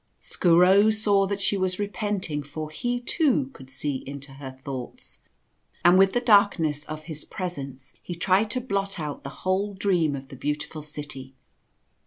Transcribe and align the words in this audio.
Skooro 0.19 0.89
saw 0.89 1.27
that 1.27 1.39
she 1.39 1.55
was 1.55 1.77
repenting, 1.77 2.41
for 2.41 2.71
he, 2.71 2.99
too, 2.99 3.51
could 3.53 3.69
see 3.69 3.97
into 4.07 4.31
her 4.31 4.49
thoughts, 4.49 5.21
and 5.85 5.95
with 5.99 6.13
the 6.13 6.19
darkness 6.19 6.83
of 6.85 7.03
his 7.03 7.23
pre 7.23 7.49
sence 7.49 7.93
he 8.01 8.15
tried 8.15 8.49
to 8.49 8.61
blot 8.61 8.99
out 8.99 9.21
the 9.21 9.29
whole 9.45 9.75
dream 9.75 10.15
of 10.15 10.29
the 10.29 10.35
Beau 10.35 10.55
tiful 10.55 10.81
City. 10.81 11.35